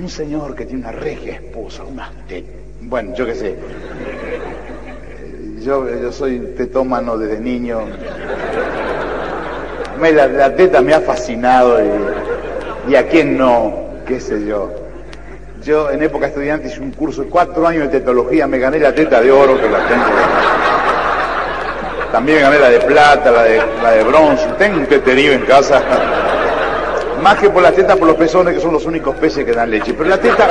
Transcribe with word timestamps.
Un 0.00 0.08
señor 0.08 0.54
que 0.54 0.64
tiene 0.64 0.80
una 0.80 0.92
regia 0.92 1.34
esposa, 1.34 1.82
una 1.84 2.10
teta. 2.26 2.48
Bueno, 2.80 3.14
yo 3.14 3.26
qué 3.26 3.34
sé. 3.34 3.54
Yo, 5.62 5.86
yo 5.90 6.10
soy 6.10 6.38
tetómano 6.56 7.18
desde 7.18 7.38
niño. 7.38 7.82
La, 10.00 10.26
la 10.26 10.56
teta 10.56 10.80
me 10.80 10.94
ha 10.94 11.00
fascinado 11.02 11.78
y, 11.84 12.92
y 12.92 12.96
a 12.96 13.06
quién 13.08 13.36
no, 13.36 13.74
qué 14.06 14.18
sé 14.18 14.46
yo. 14.46 14.70
Yo 15.62 15.90
en 15.90 16.02
época 16.02 16.28
estudiante 16.28 16.68
hice 16.68 16.80
un 16.80 16.92
curso 16.92 17.22
de 17.22 17.28
cuatro 17.28 17.66
años 17.66 17.82
de 17.92 17.98
tetología, 17.98 18.46
me 18.46 18.58
gané 18.58 18.78
la 18.78 18.94
teta 18.94 19.20
de 19.20 19.30
oro 19.30 19.60
que 19.60 19.68
la 19.68 19.86
tengo. 19.86 20.04
También 22.10 22.40
gané 22.40 22.58
la 22.58 22.70
de 22.70 22.80
plata, 22.80 23.30
la 23.30 23.42
de, 23.44 23.62
la 23.82 23.90
de 23.90 24.04
bronce. 24.04 24.46
Tengo 24.56 24.78
un 24.78 24.86
teterío 24.86 25.32
en 25.32 25.42
casa. 25.42 25.82
Más 27.22 27.36
que 27.38 27.50
por 27.50 27.62
las 27.62 27.74
tetas, 27.74 27.96
por 27.96 28.08
los 28.08 28.16
pezones, 28.16 28.54
que 28.54 28.60
son 28.60 28.72
los 28.72 28.86
únicos 28.86 29.14
peces 29.16 29.44
que 29.44 29.52
dan 29.52 29.70
leche. 29.70 29.94
Pero 29.94 30.08
la 30.08 30.18
teta... 30.18 30.48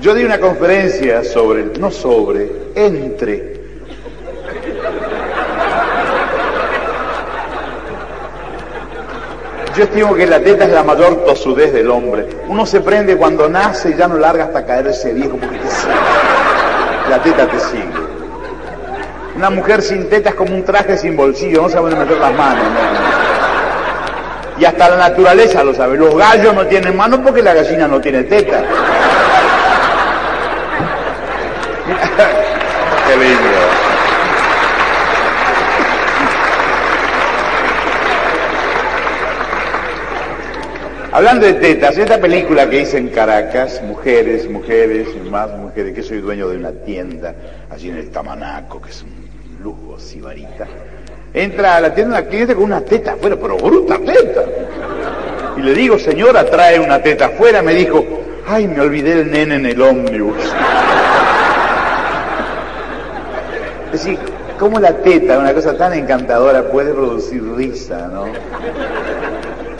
Yo 0.00 0.14
di 0.14 0.24
una 0.24 0.38
conferencia 0.38 1.24
sobre, 1.24 1.64
no 1.80 1.90
sobre, 1.90 2.48
entre. 2.76 3.56
Yo 9.76 9.84
estimo 9.84 10.14
que 10.14 10.26
la 10.26 10.40
teta 10.40 10.64
es 10.64 10.70
la 10.72 10.84
mayor 10.84 11.24
tosudez 11.24 11.72
del 11.72 11.90
hombre. 11.90 12.28
Uno 12.46 12.64
se 12.66 12.80
prende 12.80 13.16
cuando 13.16 13.48
nace 13.48 13.90
y 13.90 13.94
ya 13.94 14.06
no 14.06 14.16
larga 14.16 14.44
hasta 14.44 14.64
caerse 14.64 15.12
viejo 15.12 15.36
porque 15.38 15.58
te 15.58 15.68
sigue. 15.70 15.92
La 17.10 17.22
teta 17.22 17.46
te 17.48 17.58
sigue. 17.58 18.06
Una 19.34 19.50
mujer 19.50 19.82
sin 19.82 20.08
teta 20.08 20.30
es 20.30 20.34
como 20.34 20.54
un 20.54 20.64
traje 20.64 20.96
sin 20.96 21.16
bolsillo, 21.16 21.62
no 21.62 21.68
sabe 21.68 21.90
dónde 21.90 22.04
meter 22.04 22.18
las 22.18 22.34
manos. 22.34 22.64
no, 22.64 23.40
no. 23.40 23.45
Y 24.58 24.64
hasta 24.64 24.88
la 24.88 24.96
naturaleza 24.96 25.62
lo 25.62 25.74
sabe. 25.74 25.96
Los 25.96 26.16
gallos 26.16 26.54
no 26.54 26.66
tienen 26.66 26.96
manos 26.96 27.20
porque 27.22 27.42
la 27.42 27.54
gallina 27.54 27.86
no 27.86 28.00
tiene 28.00 28.24
teta. 28.24 28.62
Qué 33.06 33.16
lindo. 33.16 33.76
Hablando 41.12 41.46
de 41.46 41.54
tetas, 41.54 41.96
esta 41.96 42.20
película 42.20 42.68
que 42.68 42.82
hice 42.82 42.98
en 42.98 43.08
Caracas, 43.08 43.80
mujeres, 43.82 44.50
mujeres 44.50 45.08
y 45.16 45.30
más 45.30 45.50
mujeres, 45.50 45.94
que 45.94 46.02
soy 46.02 46.18
dueño 46.18 46.46
de 46.48 46.58
una 46.58 46.72
tienda 46.72 47.34
allí 47.70 47.88
en 47.88 47.96
el 47.96 48.10
Tamanaco, 48.10 48.82
que 48.82 48.90
es 48.90 49.02
un 49.02 49.26
lujo, 49.62 49.98
sibarita. 49.98 50.66
Entra 51.36 51.76
a 51.76 51.80
la 51.82 51.94
tienda 51.94 52.18
una 52.18 52.26
cliente 52.26 52.54
con 52.54 52.64
una 52.64 52.80
teta 52.80 53.12
afuera, 53.12 53.36
pero 53.38 53.58
bruta 53.58 53.98
teta. 53.98 54.42
Y 55.58 55.60
le 55.60 55.74
digo, 55.74 55.98
señora, 55.98 56.46
trae 56.46 56.80
una 56.80 57.02
teta 57.02 57.26
afuera. 57.26 57.60
Me 57.60 57.74
dijo, 57.74 58.02
ay, 58.48 58.66
me 58.66 58.80
olvidé 58.80 59.20
el 59.20 59.30
nene 59.30 59.56
en 59.56 59.66
el 59.66 59.82
ómnibus. 59.82 60.38
Es 63.92 63.92
decir, 63.92 64.18
cómo 64.58 64.80
la 64.80 64.94
teta, 64.94 65.38
una 65.38 65.52
cosa 65.52 65.76
tan 65.76 65.92
encantadora, 65.92 66.62
puede 66.70 66.94
producir 66.94 67.42
risa, 67.54 68.08
¿no? 68.10 68.24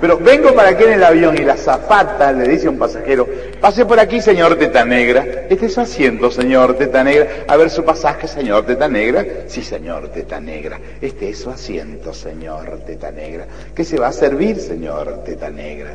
Pero 0.00 0.18
vengo 0.18 0.54
para 0.54 0.70
aquí 0.70 0.84
en 0.84 0.94
el 0.94 1.04
avión 1.04 1.36
y 1.36 1.44
la 1.44 1.56
zafata 1.56 2.32
le 2.32 2.48
dice 2.48 2.68
a 2.68 2.70
un 2.70 2.78
pasajero, 2.78 3.28
pase 3.60 3.84
por 3.84 4.00
aquí, 4.00 4.20
señor 4.20 4.56
Teta 4.56 4.84
Negra. 4.84 5.44
Este 5.50 5.66
es 5.66 5.74
su 5.74 5.80
asiento, 5.80 6.30
señor 6.30 6.74
Teta 6.74 7.04
Negra. 7.04 7.28
A 7.46 7.56
ver 7.56 7.68
su 7.68 7.84
pasaje, 7.84 8.26
señor 8.26 8.64
Teta 8.64 8.88
Negra. 8.88 9.24
Sí, 9.46 9.62
señor 9.62 10.08
Teta 10.08 10.40
Negra. 10.40 10.80
Este 11.02 11.28
es 11.28 11.38
su 11.38 11.50
asiento, 11.50 12.14
señor 12.14 12.80
Teta 12.86 13.10
Negra. 13.10 13.46
¿Qué 13.74 13.84
se 13.84 13.98
va 13.98 14.08
a 14.08 14.12
servir, 14.12 14.58
señor 14.58 15.22
Teta 15.24 15.50
Negra? 15.50 15.94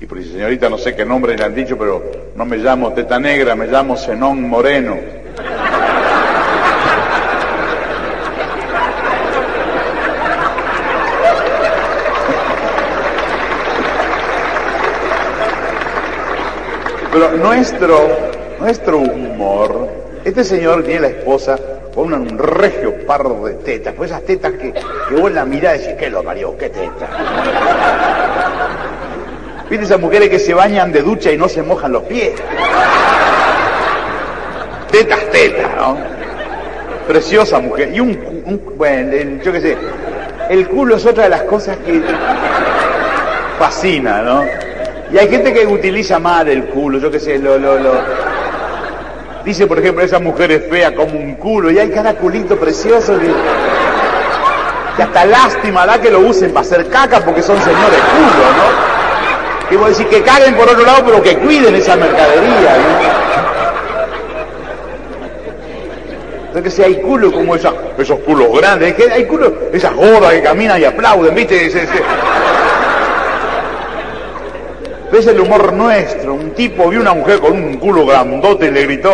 Y 0.00 0.06
por 0.06 0.18
dice, 0.18 0.32
señorita, 0.32 0.68
no 0.68 0.78
sé 0.78 0.96
qué 0.96 1.04
nombre 1.04 1.36
le 1.36 1.44
han 1.44 1.54
dicho, 1.54 1.76
pero 1.78 2.02
no 2.34 2.44
me 2.44 2.56
llamo 2.56 2.92
Teta 2.92 3.20
Negra, 3.20 3.54
me 3.54 3.66
llamo 3.66 3.96
Zenón 3.96 4.42
Moreno. 4.42 5.21
Pero 17.12 17.30
nuestro, 17.32 18.08
nuestro 18.58 18.96
humor, 18.96 19.86
este 20.24 20.44
señor 20.44 20.82
tiene 20.82 21.00
la 21.00 21.08
esposa 21.08 21.58
con 21.94 22.14
un 22.14 22.38
regio 22.38 23.06
par 23.06 23.28
de 23.28 23.52
tetas, 23.52 23.92
pues 23.94 24.10
esas 24.10 24.22
tetas 24.22 24.52
que, 24.52 24.72
que 24.72 25.14
vos 25.14 25.30
la 25.30 25.44
mirás 25.44 25.78
decís, 25.78 25.94
¿qué 25.98 26.08
lo 26.08 26.22
parió? 26.22 26.56
¿Qué 26.56 26.70
teta? 26.70 27.08
¿Viste 29.68 29.84
esas 29.84 30.00
mujeres 30.00 30.30
que 30.30 30.38
se 30.38 30.54
bañan 30.54 30.90
de 30.90 31.02
ducha 31.02 31.30
y 31.30 31.36
no 31.36 31.50
se 31.50 31.62
mojan 31.62 31.92
los 31.92 32.02
pies? 32.04 32.32
Tetas, 34.90 35.30
tetas, 35.30 35.70
¿no? 35.76 35.98
Preciosa 37.06 37.58
mujer. 37.58 37.90
Y 37.94 38.00
un, 38.00 38.10
un 38.46 38.78
bueno, 38.78 39.42
yo 39.44 39.52
qué 39.52 39.60
sé, 39.60 39.76
el 40.48 40.66
culo 40.66 40.96
es 40.96 41.04
otra 41.04 41.24
de 41.24 41.30
las 41.30 41.42
cosas 41.42 41.76
que 41.84 42.00
fascina, 43.58 44.22
¿no? 44.22 44.61
Y 45.12 45.18
hay 45.18 45.28
gente 45.28 45.52
que 45.52 45.66
utiliza 45.66 46.18
mal 46.18 46.48
el 46.48 46.64
culo, 46.66 46.98
yo 46.98 47.10
qué 47.10 47.20
sé, 47.20 47.38
lo, 47.38 47.58
lo, 47.58 47.78
lo. 47.78 47.92
Dice, 49.44 49.66
por 49.66 49.78
ejemplo, 49.78 50.02
esa 50.04 50.18
mujer 50.18 50.50
es 50.52 50.70
fea 50.70 50.94
como 50.94 51.18
un 51.18 51.34
culo, 51.34 51.70
y 51.70 51.78
hay 51.78 51.90
cada 51.90 52.14
culito 52.14 52.56
precioso 52.56 53.18
que, 53.18 55.02
hasta 55.02 55.24
lástima 55.26 55.84
da 55.84 56.00
que 56.00 56.10
lo 56.10 56.20
usen 56.20 56.50
para 56.52 56.60
hacer 56.64 56.88
caca 56.88 57.20
porque 57.20 57.42
son 57.42 57.58
señores 57.58 58.00
culo, 58.14 58.44
¿no? 58.56 59.68
Que 59.68 59.76
vos 59.76 59.88
decir 59.88 60.06
que 60.06 60.22
caguen 60.22 60.54
por 60.54 60.68
otro 60.68 60.84
lado, 60.84 61.02
pero 61.04 61.22
que 61.22 61.36
cuiden 61.38 61.74
esa 61.74 61.96
mercadería, 61.96 62.76
¿no? 62.78 63.22
Entonces, 66.48 66.74
si 66.74 66.82
hay 66.82 67.00
culo 67.00 67.32
como 67.32 67.56
esa- 67.56 67.72
esos 67.98 68.18
culos 68.20 68.48
grandes, 68.58 68.94
hay 69.12 69.24
culo, 69.24 69.52
esas 69.72 69.94
gordas 69.94 70.32
que 70.34 70.42
caminan 70.42 70.80
y 70.80 70.84
aplauden, 70.84 71.34
¿viste? 71.34 71.66
¿Ves 75.12 75.26
el 75.26 75.40
humor 75.40 75.74
nuestro? 75.74 76.32
Un 76.32 76.52
tipo 76.52 76.88
vio 76.88 77.02
una 77.02 77.12
mujer 77.12 77.38
con 77.38 77.52
un 77.52 77.76
culo 77.76 78.06
grandote 78.06 78.68
y 78.68 78.70
le 78.70 78.84
gritó, 78.84 79.10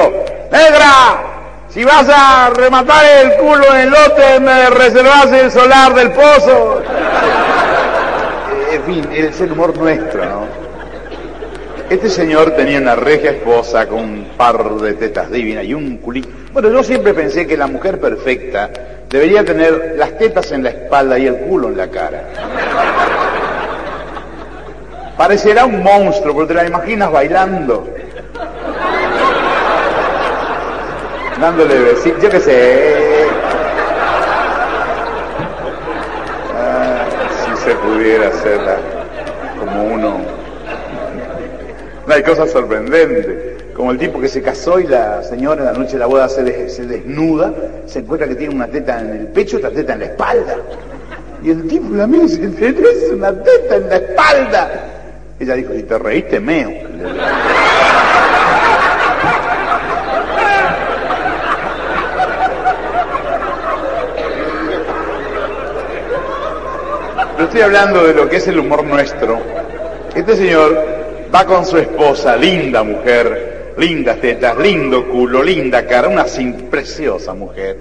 ¡Negra! 0.53 1.65
Si 1.69 1.83
vas 1.83 2.09
a 2.09 2.51
rematar 2.51 3.05
el 3.05 3.33
culo 3.35 3.65
en 3.75 3.81
el 3.81 3.91
lote, 3.91 4.39
me 4.39 4.71
reservas 4.71 5.33
el 5.33 5.51
solar 5.51 5.93
del 5.95 6.13
pozo. 6.13 6.83
En 8.73 8.83
fin, 8.85 9.09
es 9.13 9.41
el 9.41 9.51
humor 9.51 9.77
nuestro, 9.77 10.25
¿no? 10.25 10.47
Este 11.91 12.09
señor 12.09 12.53
tenía 12.53 12.79
una 12.79 12.95
regia 12.95 13.33
esposa 13.33 13.89
con 13.89 13.99
un 13.99 14.25
par 14.37 14.71
de 14.77 14.95
tetas 14.95 15.33
divinas 15.33 15.65
y 15.65 15.75
un 15.75 15.97
culito. 15.97 16.29
Bueno, 16.53 16.71
yo 16.71 16.85
siempre 16.85 17.13
pensé 17.13 17.45
que 17.45 17.57
la 17.57 17.67
mujer 17.67 17.99
perfecta 17.99 18.71
debería 19.11 19.45
tener 19.45 19.97
las 19.99 20.17
tetas 20.17 20.53
en 20.53 20.63
la 20.63 20.71
espalda 20.71 21.19
y 21.19 21.27
el 21.27 21.39
culo 21.39 21.69
en 21.69 21.77
la 21.77 21.89
cara. 21.89 23.08
Parecerá 25.19 25.67
un 25.67 25.83
monstruo, 25.83 26.32
pero 26.35 26.47
te 26.47 26.55
la 26.55 26.65
imaginas 26.67 27.11
bailando. 27.11 27.87
Dándole 31.41 31.79
besitos, 31.81 32.23
yo 32.23 32.31
qué 32.31 32.41
sé. 32.41 33.26
Ah, 36.56 37.05
si 37.44 37.65
se 37.65 37.75
pudiera 37.76 38.29
hacerla 38.29 38.76
como 39.59 39.85
uno. 39.94 40.19
No 42.06 42.15
hay 42.15 42.23
cosas 42.23 42.50
sorprendentes. 42.50 43.59
Como 43.75 43.93
el 43.93 43.99
tipo 43.99 44.20
que 44.20 44.26
se 44.29 44.43
casó 44.43 44.81
y 44.81 44.85
la 44.88 45.23
señora 45.23 45.61
en 45.61 45.67
la 45.67 45.73
noche 45.73 45.93
de 45.93 45.99
la 46.00 46.06
boda 46.06 46.29
se, 46.29 46.43
des- 46.43 46.75
se 46.75 46.85
desnuda, 46.85 47.53
se 47.87 48.00
encuentra 48.00 48.26
que 48.26 48.35
tiene 48.35 48.53
una 48.55 48.67
teta 48.67 49.00
en 49.00 49.11
el 49.11 49.26
pecho 49.29 49.56
y 49.56 49.59
otra 49.61 49.70
teta 49.70 49.93
en 49.93 49.99
la 50.00 50.05
espalda. 50.06 50.56
Y 51.44 51.50
el 51.50 51.69
tipo 51.69 51.94
la 51.94 52.09
mira 52.09 52.25
y 52.25 52.26
dice, 52.26 52.73
tenés 52.73 53.11
una 53.12 53.32
teta 53.41 53.76
en 53.76 53.88
la 53.88 53.97
espalda. 53.97 54.70
Ella 55.40 55.55
dijo, 55.55 55.73
si 55.75 55.82
te 55.82 55.99
reíste, 55.99 56.40
meo. 56.40 56.73
Pero 67.37 67.44
estoy 67.44 67.61
hablando 67.61 68.05
de 68.05 68.14
lo 68.14 68.29
que 68.29 68.37
es 68.37 68.49
el 68.49 68.58
humor 68.58 68.85
nuestro. 68.85 69.40
Este 70.14 70.37
señor 70.37 70.99
Va 71.35 71.44
con 71.44 71.67
su 71.67 71.76
esposa, 71.76 72.37
linda 72.37 72.82
mujer, 72.82 73.75
lindas 73.76 74.19
tetas, 74.19 74.56
lindo 74.56 75.06
culo, 75.08 75.43
linda 75.43 75.87
cara, 75.87 76.08
una 76.08 76.25
preciosa 76.70 77.34
mujer. 77.34 77.76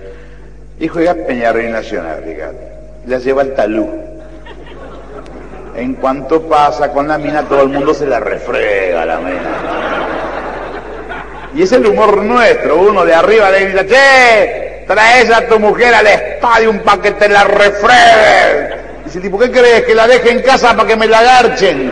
Y 0.79 0.87
juega 0.87 1.13
Peñarol 1.13 1.71
Nacional, 1.71 2.23
fíjate. 2.25 2.71
La 3.07 3.19
lleva 3.19 3.43
al 3.43 3.53
talú. 3.53 3.87
En 5.77 5.93
cuanto 5.93 6.41
pasa 6.41 6.91
con 6.91 7.07
la 7.07 7.19
mina, 7.19 7.43
todo 7.43 7.61
el 7.61 7.69
mundo 7.69 7.93
se 7.93 8.07
la 8.07 8.19
refrega 8.19 9.05
la 9.05 9.17
mina. 9.19 9.57
Y 11.53 11.61
es 11.61 11.71
el 11.71 11.85
humor 11.85 12.17
nuestro, 12.17 12.77
uno 12.77 13.05
de 13.05 13.13
arriba 13.13 13.51
le 13.51 13.67
dice, 13.67 13.85
che, 13.85 14.83
traes 14.87 15.29
a 15.31 15.47
tu 15.47 15.59
mujer 15.59 15.93
al 15.93 16.07
estadio 16.07 16.71
un 16.71 16.79
pa' 16.79 16.99
que 16.99 17.11
te 17.11 17.29
la 17.29 17.43
refregue. 17.43 18.75
Dice, 19.05 19.29
¿por 19.29 19.39
qué 19.41 19.51
crees? 19.51 19.83
Que 19.83 19.93
la 19.93 20.07
deje 20.07 20.31
en 20.31 20.41
casa 20.41 20.75
para 20.75 20.87
que 20.87 20.95
me 20.95 21.05
la 21.05 21.21
garchen. 21.21 21.91